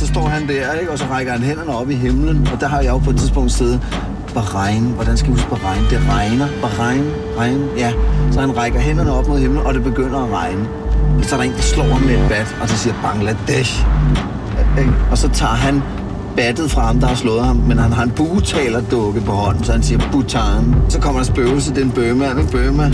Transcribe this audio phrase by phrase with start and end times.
[0.00, 0.92] så står han der, ikke?
[0.92, 3.16] og så rækker han hænderne op i himlen, og der har jeg jo på et
[3.16, 3.80] tidspunkt siddet,
[4.34, 5.84] Bahrein, hvordan skal vi huske Bahrein?
[5.90, 7.04] Det regner, Bahrein,
[7.38, 7.92] regn, ja.
[8.32, 10.68] Så han rækker hænderne op mod himlen, og det begynder at regne.
[11.18, 13.86] Og så er der en, der slår ham med et bat, og så siger Bangladesh.
[14.78, 15.82] Øh, øh, og så tager han
[16.36, 19.72] battet fra ham, der har slået ham, men han har en bugetalerdukke på hånden, så
[19.72, 20.74] han siger Bhutan.
[20.88, 22.90] Så kommer der spøgelse, det er en bømme, ikke?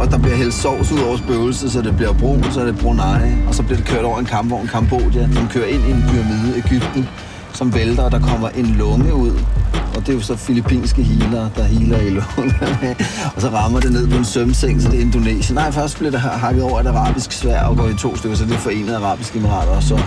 [0.00, 2.78] Og der bliver hældt sovs ud over spøgelset, så det bliver brun, så er det
[2.78, 3.32] Brunei.
[3.48, 6.56] Og så bliver det kørt over en kampvogn, Kambodja, som kører ind i en pyramide,
[6.56, 7.08] Ægypten,
[7.52, 9.32] som vælter, og der kommer en lunge ud.
[9.96, 12.96] Og det er jo så filippinske healer, der healer i lungerne.
[13.34, 15.54] og så rammer det ned på en sømseng, så det er Indonesien.
[15.54, 18.44] Nej, først bliver det hakket over et arabisk svær og går i to stykker, så
[18.44, 19.98] det er forenede arabiske emirater, og så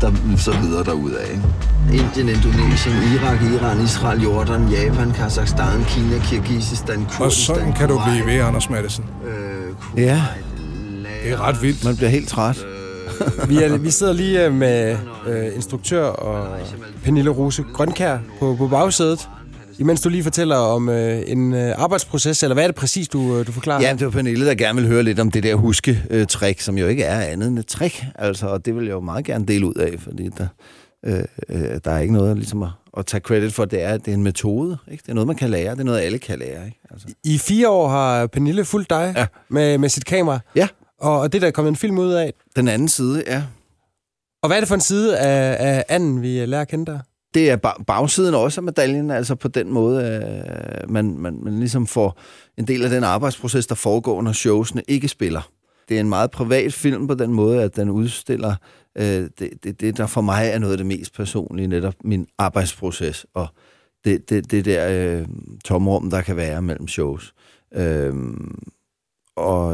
[0.00, 1.26] der, så videre derudad.
[1.92, 8.00] Indien, Indonesien, Irak, Iran, Israel, Jordan, Japan, Kazakhstan, Kina, Kirgisistan, Kurdistan, Og sådan kan du
[8.06, 9.04] blive ved, Anders Madsen.
[9.26, 10.22] Øh, Ja.
[11.24, 11.84] Det er ret vildt.
[11.84, 12.66] Man bliver helt træt.
[13.48, 16.48] Vi, er, vi sidder lige øh, med øh, instruktør og
[17.04, 19.28] Pernille Rose Grønkær på, på bagsædet.
[19.78, 23.38] Imens du lige fortæller om øh, en øh, arbejdsproces, eller hvad er det præcis, du,
[23.38, 23.82] øh, du forklarer?
[23.82, 26.86] Ja, det var Pernille, der gerne vil høre lidt om det der huske-trick, som jo
[26.86, 28.04] ikke er andet end et trick.
[28.14, 30.46] Altså, og det vil jeg jo meget gerne dele ud af, fordi der,
[31.06, 34.08] øh, øh, der er ikke noget ligesom at, at tage credit for, det er, det
[34.08, 34.78] er en metode.
[34.90, 35.02] Ikke?
[35.02, 35.72] Det er noget, man kan lære.
[35.74, 36.64] Det er noget, alle kan lære.
[36.66, 36.78] Ikke?
[36.90, 37.06] Altså.
[37.24, 39.26] I fire år har Pernille fulgt dig Ja.
[39.50, 40.68] med, med sit kamera, Ja,
[41.00, 42.32] og, og det der er kommet en film ud af.
[42.56, 43.42] den anden side, ja.
[44.42, 46.86] Og hvad er det for en side af, af anden, vi øh, lærer at kende
[46.86, 47.00] dig?
[47.36, 47.56] Det er
[47.86, 52.20] bagsiden også af medaljen, altså på den måde, øh, man, man, man ligesom får
[52.56, 55.50] en del af den arbejdsproces, der foregår, når showsene ikke spiller.
[55.88, 58.54] Det er en meget privat film på den måde, at den udstiller
[58.98, 59.04] øh,
[59.38, 63.26] det, det, det, der for mig er noget af det mest personlige, netop min arbejdsproces,
[63.34, 63.46] og
[64.04, 65.26] det, det, det der øh,
[65.64, 67.34] tomrum, der kan være mellem shows.
[67.74, 68.54] Øhm, øh,
[69.36, 69.68] og,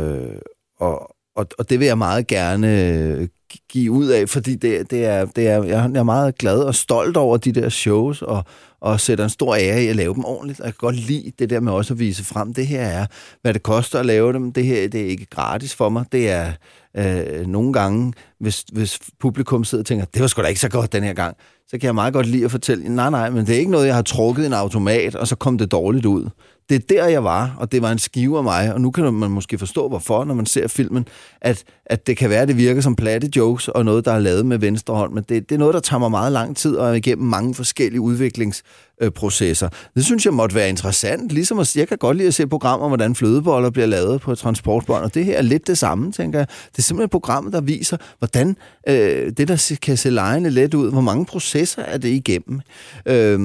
[0.78, 3.28] og, og, og det vil jeg meget gerne øh,
[3.68, 7.16] give ud af, fordi det, det er, det er, jeg er meget glad og stolt
[7.16, 8.44] over de der shows, og,
[8.80, 10.60] og sætter en stor ære i at lave dem ordentligt.
[10.60, 13.06] Og jeg kan godt lide det der med også at vise frem, det her er,
[13.42, 14.52] hvad det koster at lave dem.
[14.52, 16.04] Det her det er ikke gratis for mig.
[16.12, 16.52] Det er
[16.96, 20.68] øh, nogle gange, hvis, hvis publikum sidder og tænker, det var sgu da ikke så
[20.68, 21.36] godt den her gang,
[21.68, 23.86] så kan jeg meget godt lide at fortælle, nej, nej, men det er ikke noget,
[23.86, 26.28] jeg har trukket i en automat, og så kom det dårligt ud.
[26.68, 29.14] Det er der, jeg var, og det var en skive af mig, og nu kan
[29.14, 31.08] man måske forstå, hvorfor, når man ser filmen,
[31.40, 34.18] at, at det kan være, at det virker som platte jokes, og noget, der er
[34.18, 36.76] lavet med venstre hånd, men det, det er noget, der tager mig meget lang tid,
[36.76, 38.62] og er igennem mange forskellige udviklings
[39.00, 39.68] udviklingsprocesser.
[39.94, 42.88] Det synes jeg måtte være interessant, ligesom at, jeg kan godt lide at se programmer,
[42.88, 46.38] hvordan flødeboller bliver lavet på et transportbånd, og det her er lidt det samme, tænker
[46.38, 46.46] jeg.
[46.72, 48.56] Det er simpelthen et program, der viser, hvordan
[48.88, 52.60] øh, det, der kan se lejende let ud, hvor mange processer er det igennem.
[53.06, 53.40] Øh,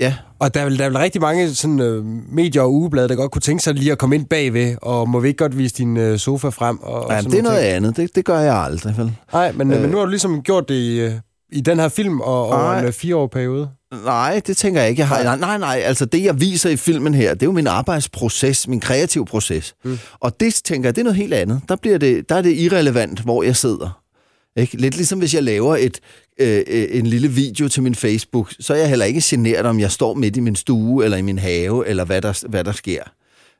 [0.00, 3.08] ja, Og der er vel, der er vel rigtig mange sådan, øh, medier og ugeblade,
[3.08, 5.58] der godt kunne tænke sig lige at komme ind bagved, og må vi ikke godt
[5.58, 6.78] vise din øh, sofa frem?
[6.82, 7.72] Og, og ja sådan det er noget ting?
[7.74, 7.96] andet.
[7.96, 9.12] Det, det gør jeg aldrig, vel?
[9.32, 9.82] Nej, men, øh, Øh.
[9.82, 11.12] men nu har du ligesom gjort det i, øh,
[11.52, 13.68] i den her film og over en øh, fire år periode.
[14.04, 15.00] Nej, det tænker jeg ikke.
[15.00, 15.82] Jeg har, nej, nej, nej.
[15.84, 19.74] Altså, det, jeg viser i filmen her, det er jo min arbejdsproces, min kreative proces.
[19.84, 19.98] Mm.
[20.20, 21.60] Og det, tænker jeg, det er noget helt andet.
[21.68, 24.00] Der, bliver det, der er det irrelevant, hvor jeg sidder.
[24.56, 24.76] Ikke?
[24.76, 26.00] Lidt ligesom hvis jeg laver et,
[26.40, 29.80] øh, øh, en lille video til min Facebook, så er jeg heller ikke generet, om
[29.80, 32.72] jeg står midt i min stue, eller i min have, eller hvad der, hvad der
[32.72, 33.02] sker.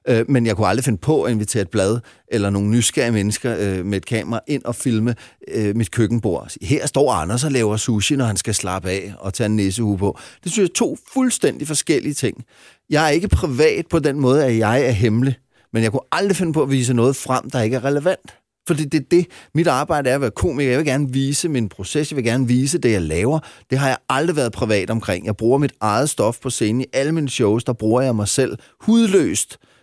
[0.09, 1.99] Øh, men jeg kunne aldrig finde på at invitere et blad,
[2.29, 5.15] eller nogle nysgerrige mennesker øh, med et kamera ind og filme
[5.49, 6.53] øh, mit køkkenbord.
[6.63, 9.99] Her står Anders og laver sushi, når han skal slappe af og tage en næsehue
[9.99, 10.19] på.
[10.45, 12.45] Det synes jeg er to fuldstændig forskellige ting.
[12.91, 15.35] Jeg er ikke privat på den måde, at jeg er hemmelig,
[15.73, 18.35] men jeg kunne aldrig finde på at vise noget frem, der ikke er relevant.
[18.67, 20.71] Fordi det er det, mit arbejde er at være komiker.
[20.71, 23.39] Jeg vil gerne vise min proces, jeg vil gerne vise det, jeg laver.
[23.71, 25.27] Det har jeg aldrig været privat omkring.
[25.27, 26.81] Jeg bruger mit eget stof på scenen.
[26.81, 29.59] I alle mine shows, der bruger jeg mig selv hudløst.
[29.61, 29.74] Øh,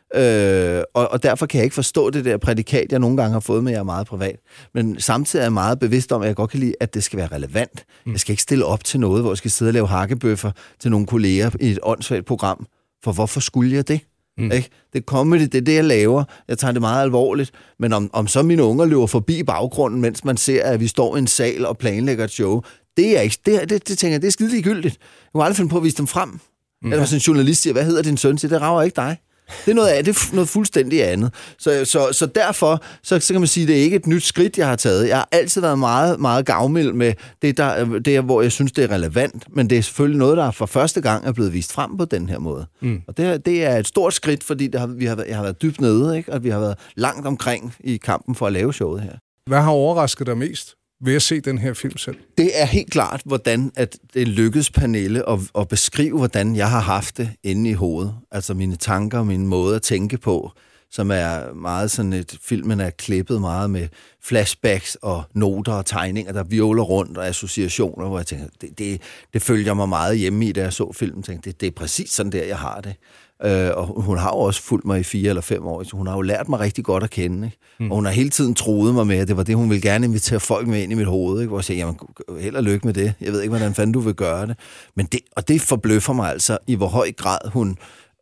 [0.94, 3.64] og, og derfor kan jeg ikke forstå det der prædikat, jeg nogle gange har fået
[3.64, 4.36] med, at jeg er meget privat.
[4.74, 7.18] Men samtidig er jeg meget bevidst om, at jeg godt kan lide, at det skal
[7.18, 7.86] være relevant.
[8.12, 10.92] Jeg skal ikke stille op til noget, hvor jeg skal sidde og lave hakkebøffer til
[10.92, 12.66] nogle kolleger i et åndssvagt program.
[13.04, 14.00] For hvorfor skulle jeg det?
[14.38, 14.52] Mm.
[14.52, 14.70] Ikke?
[14.94, 16.24] Det er comedy, det er det, jeg laver.
[16.48, 17.52] Jeg tager det meget alvorligt.
[17.80, 21.16] Men om, om så mine unger løber forbi baggrunden, mens man ser, at vi står
[21.16, 22.62] i en sal og planlægger et show,
[22.98, 24.98] det er ikke, det, det, det tænker jeg, det er skide ligegyldigt.
[25.24, 26.30] Jeg kunne aldrig finde på at vise dem frem.
[26.30, 26.92] Mm.
[26.92, 28.50] Eller hvis en journalist siger, hvad hedder din søn til?
[28.50, 29.18] Det rager ikke dig.
[29.66, 31.34] Det er noget, af, det er noget fuldstændig andet.
[31.60, 34.24] Så, så, så derfor så, så kan man sige, at det er ikke et nyt
[34.24, 35.08] skridt, jeg har taget.
[35.08, 38.84] Jeg har altid været meget, meget gavmild med det, der, det, hvor jeg synes, det
[38.84, 39.44] er relevant.
[39.56, 42.30] Men det er selvfølgelig noget, der for første gang er blevet vist frem på den
[42.30, 42.66] her måde.
[42.82, 43.02] Mm.
[43.08, 45.44] Og det, er- det er et stort skridt, fordi det har, vi har, jeg har
[45.44, 46.34] været dybt nede, ikke?
[46.34, 49.12] og vi har været langt omkring i kampen for at lave showet her.
[49.50, 52.18] Hvad har overrasket dig mest ved at se den her film selv?
[52.38, 56.80] Det er helt klart, hvordan at det lykkedes Pernille at, at beskrive, hvordan jeg har
[56.80, 58.16] haft det inde i hovedet.
[58.32, 60.52] Altså mine tanker og min måde at tænke på,
[60.92, 63.88] som er meget sådan et, filmen er klippet meget med
[64.24, 69.02] flashbacks og noter og tegninger, der violer rundt og associationer, hvor jeg tænker, det, det,
[69.34, 71.24] det følger mig meget hjemme i, da jeg så filmen.
[71.24, 72.96] Tænkte, det, det er præcis sådan der, jeg har det.
[73.44, 76.08] Øh, og hun har jo også fulgt mig i fire eller fem år, så hun
[76.08, 77.48] har jo lært mig rigtig godt at kende.
[77.48, 77.58] Ikke?
[77.80, 77.92] Mm.
[77.92, 80.06] Og hun har hele tiden troet mig med, at det var det, hun ville gerne
[80.06, 81.42] invitere folk med ind i mit hoved.
[81.42, 81.50] Ikke?
[81.50, 81.96] Hvor jeg siger, jamen,
[82.40, 83.14] held og lykke med det.
[83.22, 84.58] Jeg ved ikke, hvordan fanden du vil gøre det.
[84.96, 87.78] Men det, og det forbløffer mig altså, i hvor høj grad hun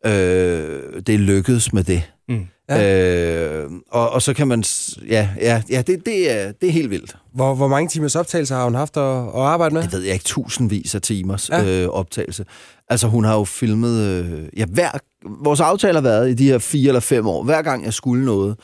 [0.06, 2.02] øh, det lykkedes med det.
[2.28, 2.46] Mm.
[2.68, 3.64] Ja.
[3.64, 4.64] Øh, og, og så kan man...
[5.08, 7.16] Ja, ja, ja det, det, er, det er helt vildt.
[7.34, 9.82] Hvor, hvor mange timers optagelse har hun haft at, at arbejde med?
[9.82, 10.24] Det ved jeg ikke.
[10.24, 11.64] Tusindvis af timers ja.
[11.64, 12.44] øh, optagelse.
[12.88, 14.00] Altså, hun har jo filmet...
[14.00, 14.90] Øh, ja, hver,
[15.24, 17.44] vores aftale har været i de her fire eller fem år.
[17.44, 18.56] Hver gang jeg skulle noget.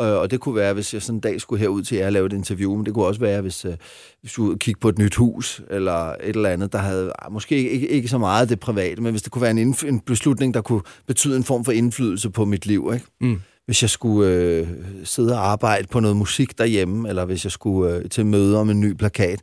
[0.00, 2.12] Øh, og det kunne være, hvis jeg sådan en dag skulle herud til jer og
[2.12, 3.74] lave et interview, men det kunne også være, hvis, øh,
[4.20, 7.70] hvis du kigge på et nyt hus, eller et eller andet, der havde ah, måske
[7.70, 10.60] ikke, ikke så meget det private, men hvis det kunne være en, en beslutning, der
[10.60, 13.06] kunne betyde en form for indflydelse på mit liv, ikke?
[13.20, 14.68] Mm hvis jeg skulle øh,
[15.04, 18.70] sidde og arbejde på noget musik derhjemme, eller hvis jeg skulle øh, til møder om
[18.70, 19.40] en ny plakat,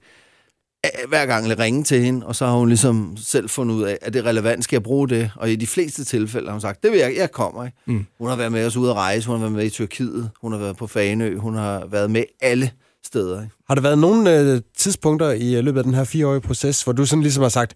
[1.08, 4.14] hver gang ringe til hende, og så har hun ligesom selv fundet ud af, at
[4.14, 5.32] det er relevant, skal jeg bruge det?
[5.36, 7.66] Og i de fleste tilfælde har hun sagt, det vil jeg, jeg kommer.
[7.66, 7.78] Ikke?
[7.86, 8.06] Mm.
[8.20, 10.52] Hun har været med os ude at rejse, hun har været med i Tyrkiet, hun
[10.52, 12.72] har været på Faneø, hun har været med alle
[13.06, 13.42] steder.
[13.42, 13.56] Ikke?
[13.68, 16.94] Har der været nogle øh, tidspunkter i øh, løbet af den her fireårige proces, hvor
[16.94, 17.74] du sådan ligesom har sagt,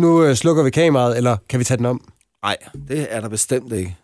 [0.00, 2.08] nu øh, slukker vi kameraet, eller kan vi tage den om?
[2.42, 2.56] Nej,
[2.88, 3.96] det er der bestemt ikke.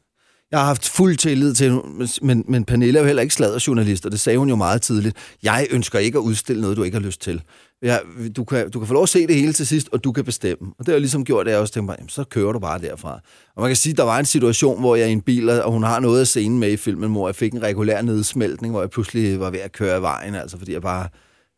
[0.50, 1.80] Jeg har haft fuld tillid til
[2.22, 5.16] men, men Pernille er jo heller ikke sladderjournalist, og det sagde hun jo meget tidligt.
[5.42, 7.42] Jeg ønsker ikke at udstille noget, du ikke har lyst til.
[7.82, 7.98] Ja,
[8.36, 10.24] du, kan, du kan få lov at se det hele til sidst, og du kan
[10.24, 10.72] bestemme.
[10.78, 13.20] Og det har ligesom gjort, at jeg også tænkte mig, så kører du bare derfra.
[13.56, 15.72] Og man kan sige, at der var en situation, hvor jeg i en bil, og
[15.72, 18.82] hun har noget af scenen med i filmen, hvor jeg fik en regulær nedsmeltning, hvor
[18.82, 21.08] jeg pludselig var ved at køre vejen, altså fordi jeg bare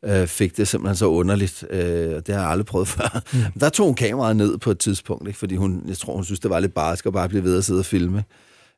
[0.04, 1.64] øh, fik det simpelthen så underligt.
[1.70, 3.22] Øh, det har jeg aldrig prøvet før.
[3.32, 3.60] Mm.
[3.60, 5.38] Der tog hun kameraet ned på et tidspunkt, ikke?
[5.38, 7.64] fordi hun, jeg tror, hun synes, det var lidt barsk at bare blive ved at
[7.64, 8.24] sidde og filme.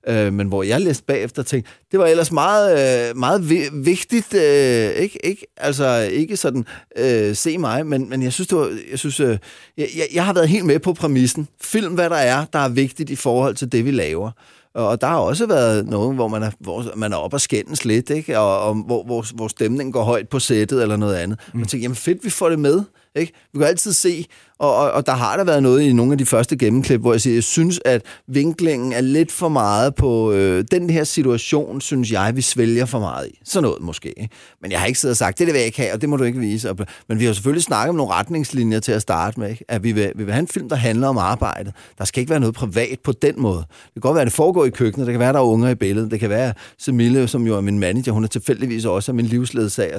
[0.08, 4.35] Øh, men hvor jeg læste bagefter og tænkte, det var ellers meget, øh, meget vigtigt,
[4.35, 6.64] øh, ikke, ikke, altså ikke sådan,
[6.97, 9.38] øh, se mig, men, men jeg synes, det var, jeg, synes øh,
[9.79, 11.49] jeg, jeg har været helt med på præmissen.
[11.62, 14.31] Film, hvad der er, der er vigtigt i forhold til det, vi laver.
[14.75, 17.85] Og der har også været noget, hvor man er, hvor man er oppe og skændes
[17.85, 18.38] lidt, ikke?
[18.38, 21.38] Og, og hvor, hvor, hvor stemningen går højt på sættet eller noget andet.
[21.52, 21.58] Mm.
[21.58, 22.82] Man tænker, jamen fedt, vi får det med.
[23.17, 23.33] Ikke?
[23.53, 24.27] Vi kan altid se,
[24.59, 27.12] og, og, og der har der været noget i nogle af de første gennemklip, hvor
[27.12, 31.81] jeg siger, jeg synes, at vinklingen er lidt for meget på øh, den her situation,
[31.81, 33.39] synes jeg, vi svælger for meget i.
[33.45, 34.09] Sådan noget måske.
[34.09, 34.35] Ikke?
[34.62, 36.09] Men jeg har ikke siddet og sagt, det, det vil jeg ikke have, og det
[36.09, 36.75] må du ikke vise.
[37.09, 39.51] Men vi har selvfølgelig snakket om nogle retningslinjer til at starte med.
[39.51, 39.65] Ikke?
[39.69, 41.73] At vi vil, vi vil have en film, der handler om arbejde.
[41.99, 43.59] Der skal ikke være noget privat på den måde.
[43.59, 45.07] Det kan godt være, at det foregår i køkkenet.
[45.07, 46.11] Det kan være, at der er unger i billedet.
[46.11, 49.99] Det kan være, Semille, som jo er min manager, hun er tilfældigvis også min livsledsager.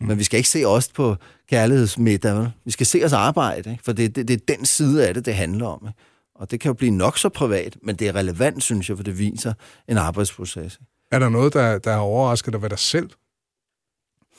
[0.00, 0.06] Mm.
[0.06, 1.16] Men vi skal ikke se os på
[1.50, 2.50] kærlighedsmiddag.
[2.64, 3.84] Vi skal se os arbejde, ikke?
[3.84, 5.86] for det, det, det er den side af det, det handler om.
[5.88, 5.98] Ikke?
[6.34, 9.04] Og det kan jo blive nok så privat, men det er relevant, synes jeg, for
[9.04, 9.52] det viser
[9.88, 10.80] en arbejdsproces.
[11.12, 13.10] Er der noget, der, der har overrasket dig ved dig selv,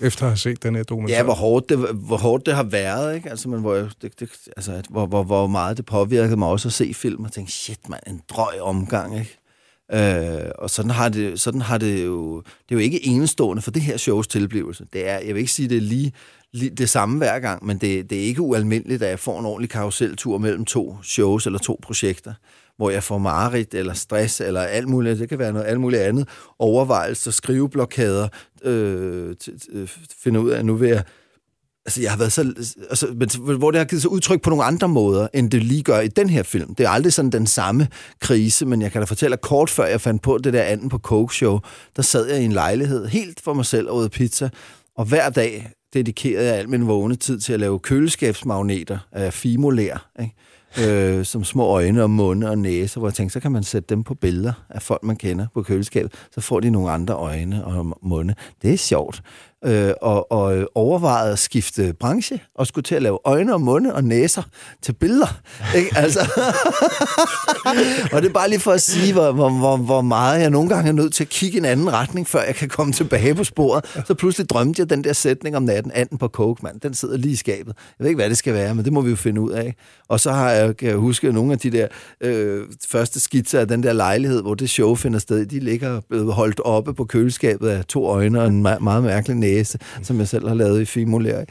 [0.01, 1.15] efter at have set den her dokumentar?
[1.15, 3.29] Ja, hvor hårdt det, hvor hårdt det har været, ikke?
[3.29, 6.67] Altså, men hvor, jeg, det, det, altså, hvor, hvor, hvor meget det påvirkede mig også
[6.67, 9.38] at se film og tænke, shit, man, en drøg omgang, ikke?
[9.93, 12.37] Øh, og sådan har, det, sådan har det jo...
[12.37, 14.85] Det er jo ikke enestående for det her shows tilblivelse.
[14.93, 16.13] Det er, jeg vil ikke sige, det er lige
[16.53, 19.69] det samme hver gang, men det, det er ikke ualmindeligt, at jeg får en ordentlig
[19.69, 22.33] karuseltur mellem to shows eller to projekter,
[22.77, 26.01] hvor jeg får mareridt eller stress eller alt muligt, det kan være noget alt muligt
[26.01, 26.27] andet,
[26.59, 28.27] overvejelser, skriveblokader,
[28.63, 29.35] øh,
[29.71, 29.87] øh
[30.19, 31.03] finde ud af, nu vil jeg
[31.89, 32.53] Altså, jeg har været så...
[32.89, 35.83] Altså, men, hvor det har givet sig udtryk på nogle andre måder, end det lige
[35.83, 36.75] gør i den her film.
[36.75, 37.87] Det er aldrig sådan den samme
[38.19, 40.89] krise, men jeg kan da fortælle, at kort før jeg fandt på det der anden
[40.89, 41.59] på Coke Show,
[41.95, 44.49] der sad jeg i en lejlighed helt for mig selv og åd pizza,
[44.97, 50.11] og hver dag dedikerede jeg al min vågne tid til at lave køleskabsmagneter af fimolær,
[50.21, 50.35] ikke?
[50.89, 53.87] Øh, som små øjne og munde og næse, hvor jeg tænkte, så kan man sætte
[53.89, 57.65] dem på billeder af folk, man kender på køleskabet, så får de nogle andre øjne
[57.65, 58.35] og munde.
[58.61, 59.21] Det er sjovt
[59.65, 63.93] øh, og, og overvejede at skifte branche og skulle til at lave øjne og munde
[63.93, 64.43] og næser
[64.81, 65.41] til billeder.
[65.75, 65.89] Ikke?
[65.95, 66.19] Altså.
[68.13, 70.69] og det er bare lige for at sige, hvor, hvor, hvor, hvor meget jeg nogle
[70.69, 73.35] gange er nødt til at kigge i en anden retning, før jeg kan komme tilbage
[73.35, 73.85] på sporet.
[74.07, 76.79] Så pludselig drømte jeg den der sætning om natten, anden på coke, mand.
[76.79, 77.73] Den sidder lige i skabet.
[77.99, 79.75] Jeg ved ikke, hvad det skal være, men det må vi jo finde ud af.
[80.07, 81.87] Og så har jeg, kan jeg huske, nogle af de der
[82.21, 86.33] øh, første skitser af den der lejlighed, hvor det show finder sted, de ligger blevet
[86.33, 89.48] holdt oppe på køleskabet af to øjne og en meget, meget mærkelig næse,
[90.03, 91.43] som jeg selv har lavet i Fimulær.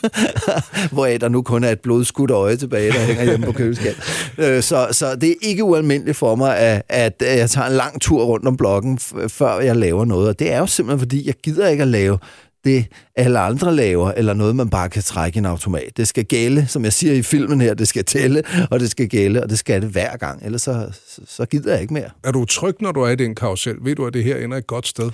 [0.94, 4.02] Hvor der nu kun er et blodskudt øje tilbage, der hænger hjemme på køleskabet.
[4.38, 8.00] Øh, så, så det er ikke ualmindeligt for mig, at, at jeg tager en lang
[8.00, 10.28] tur rundt om blokken, før jeg laver noget.
[10.28, 12.18] Og det er jo simpelthen, fordi jeg gider ikke at lave
[12.64, 15.96] det, alle andre laver, eller noget, man bare kan trække i en automat.
[15.96, 19.08] Det skal gælde, som jeg siger i filmen her, det skal tælle, og det skal
[19.08, 22.10] gælde, og det skal det hver gang, ellers så, så, så gider jeg ikke mere.
[22.24, 23.76] Er du tryg, når du er i den karusel?
[23.80, 25.10] Ved du, at det her ender et godt sted?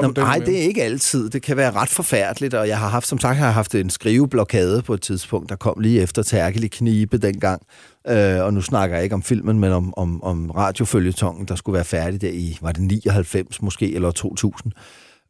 [0.00, 1.30] Nå, nej, det er ikke altid.
[1.30, 3.90] Det kan være ret forfærdeligt, og jeg har haft, som sagt, har jeg haft en
[3.90, 7.62] skriveblokade på et tidspunkt, der kom lige efter Tærkelig Knibe dengang.
[8.08, 11.74] Øh, og nu snakker jeg ikke om filmen, men om, om, om radiofølgetongen, der skulle
[11.74, 14.72] være færdig der i, var det 99 måske, eller 2000.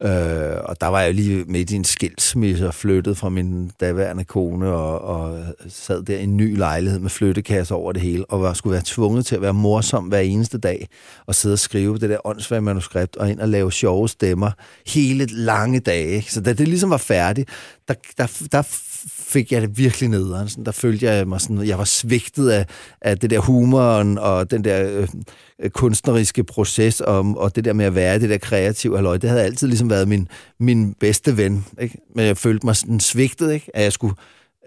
[0.03, 4.23] Øh, og der var jeg lige midt i en skilsmisse og flyttet fra min daværende
[4.23, 8.41] kone og, og sad der i en ny lejlighed med flyttekasse over det hele, og
[8.41, 10.87] var, skulle være tvunget til at være morsom hver eneste dag
[11.25, 14.51] og sidde og skrive det der åndssvage manuskript og ind og lave sjove stemmer
[14.87, 16.21] hele lange dage.
[16.21, 17.49] Så da det ligesom var færdigt,
[17.87, 18.61] der, der, der
[19.09, 20.49] fik jeg det virkelig nederen.
[20.49, 22.65] Sådan, der følte jeg mig sådan, jeg var svigtet af,
[23.01, 25.07] af det der humoren og den der
[25.59, 29.17] øh, kunstneriske proces og, og det der med at være det der kreative halløj.
[29.17, 30.27] Det havde altid ligesom været min,
[30.59, 31.65] min bedste ven.
[31.81, 31.97] Ikke?
[32.15, 33.71] Men jeg følte mig sådan svigtet, ikke?
[33.73, 34.15] at jeg skulle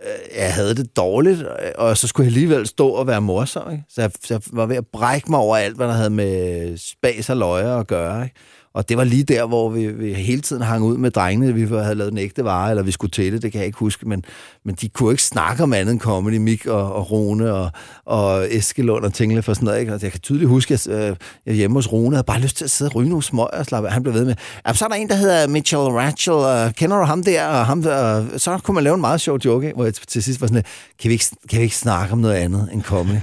[0.05, 1.43] øh, jeg havde det dårligt,
[1.79, 3.73] og så skulle jeg alligevel stå og være morsom.
[3.73, 3.85] Ikke?
[3.89, 6.77] Så, jeg, så jeg var ved at brække mig over alt, hvad der havde med
[6.77, 8.25] spas og løjer at gøre.
[8.25, 8.35] Ikke?
[8.75, 11.55] Og det var lige der, hvor vi, vi hele tiden hang ud med drengene.
[11.55, 13.79] Vi havde lavet en ægte vare, eller vi skulle til det, det kan jeg ikke
[13.79, 14.09] huske.
[14.09, 14.25] Men,
[14.65, 16.37] men de kunne ikke snakke om andet end comedy.
[16.37, 17.71] Mik og, og Rune og,
[18.05, 19.81] og Eskelund og Tingle for sådan noget.
[19.81, 19.95] Ikke?
[19.95, 22.65] Og jeg kan tydeligt huske, at øh, jeg hjemme hos Rune havde bare lyst til
[22.65, 23.93] at sidde og ryge nogle smøg og slappe af.
[23.95, 24.35] Han blev ved med,
[24.67, 27.47] ja, så er der en, der hedder Mitchell Ratchell, og kender du ham der?
[27.47, 27.97] Og ham der?
[27.97, 29.77] Og så kunne man lave en meget sjov joke, ikke?
[29.77, 30.65] hvor jeg til sidst var sådan,
[31.01, 33.19] kan vi, ikke, kan vi ikke snakke om noget andet end comedy?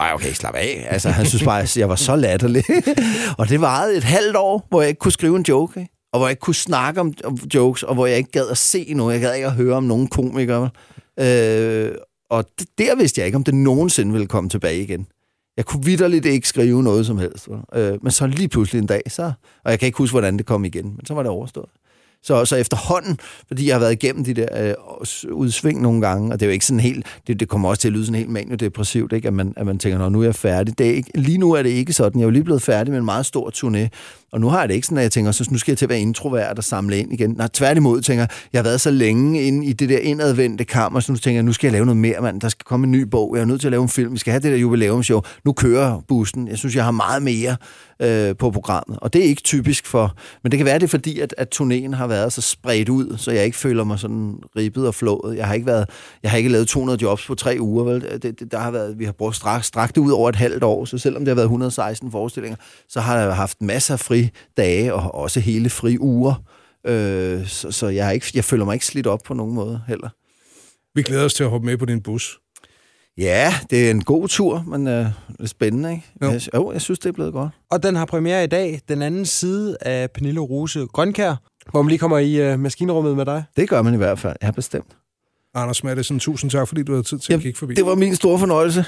[0.00, 0.86] Ej, okay, slap af.
[0.90, 2.64] Altså, han synes bare, at jeg var så latterlig.
[3.38, 5.92] og det varede et halvt år, hvor jeg ikke kunne skrive en joke, ikke?
[6.12, 7.14] og hvor jeg ikke kunne snakke om,
[7.54, 9.12] jokes, og hvor jeg ikke gad at se nogen.
[9.12, 10.70] Jeg gad ikke at høre om nogen komikere.
[11.20, 11.92] Øh,
[12.30, 15.06] og det, der vidste jeg ikke, om det nogensinde ville komme tilbage igen.
[15.56, 17.48] Jeg kunne vidderligt ikke skrive noget som helst.
[17.74, 19.32] Øh, men så lige pludselig en dag, så,
[19.64, 21.68] og jeg kan ikke huske, hvordan det kom igen, men så var det overstået.
[22.22, 24.74] Så, så efterhånden, fordi jeg har været igennem de der øh,
[25.32, 27.88] udsving nogle gange, og det er jo ikke sådan helt, det, det kommer også til
[27.88, 29.28] at lyde sådan helt maniodepressivt, ikke?
[29.28, 30.78] At, man, at man tænker, nu er jeg færdig.
[30.78, 32.20] Det er ikke, lige nu er det ikke sådan.
[32.20, 33.88] Jeg er jo lige blevet færdig med en meget stor turné,
[34.32, 35.84] og nu har jeg det ikke sådan, at jeg tænker, så nu skal jeg til
[35.84, 37.30] at være introvert og samle ind igen.
[37.30, 41.00] Nej, tværtimod tænker jeg, jeg har været så længe inde i det der indadvendte kammer,
[41.00, 42.40] så nu tænker jeg, nu skal jeg lave noget mere, mand.
[42.40, 43.36] Der skal komme en ny bog.
[43.36, 44.12] Jeg er nødt til at lave en film.
[44.12, 45.20] Vi skal have det der jubilæumshow.
[45.44, 46.48] Nu kører bussen.
[46.48, 47.56] Jeg synes, jeg har meget mere
[48.00, 48.98] øh, på programmet.
[49.02, 50.16] Og det er ikke typisk for...
[50.42, 53.16] Men det kan være, det er fordi, at, at turnéen har været så spredt ud,
[53.16, 55.36] så jeg ikke føler mig sådan ribbet og flået.
[55.36, 55.88] Jeg har ikke, været,
[56.22, 57.84] jeg har ikke lavet 200 jobs på tre uger.
[57.84, 58.00] Vel?
[58.22, 60.64] Det, det, der har været, vi har brugt straks, strakt det ud over et halvt
[60.64, 62.56] år, så selvom det har været 116 forestillinger,
[62.88, 66.34] så har jeg haft masser af fri dage og også hele fri uger.
[66.86, 69.82] Øh, så så jeg, har ikke, jeg føler mig ikke slidt op på nogen måde
[69.88, 70.08] heller.
[70.94, 72.38] Vi glæder os til at hoppe med på din bus.
[73.18, 76.04] Ja, det er en god tur, men øh, det er spændende, ikke?
[76.22, 76.30] Jo.
[76.30, 77.52] Jeg, jo, jeg synes, det er blevet godt.
[77.70, 81.34] Og den har premiere i dag, den anden side af Pernille Rose Grønkær,
[81.70, 83.44] hvor man lige kommer i uh, maskinrummet med dig.
[83.56, 84.36] Det gør man i hvert fald.
[84.40, 84.96] Jeg har bestemt.
[85.54, 87.74] Anders Madsen, tusind tak, fordi du havde tid til at Jamen, kigge forbi.
[87.74, 88.84] Det var min store fornøjelse.